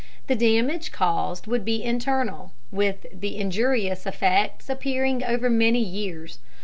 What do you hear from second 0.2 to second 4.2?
The damage caused would be internal, with the injurious